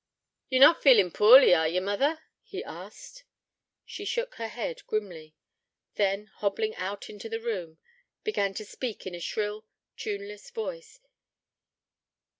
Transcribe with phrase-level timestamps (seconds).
[0.49, 3.23] 'Ye're not feeling poorly, are ye, mother?' he asked.
[3.85, 5.35] She shook her head grimly:
[5.93, 7.77] then, hobbling out into the room,
[8.23, 11.01] began to speak in a shrill, tuneless voice.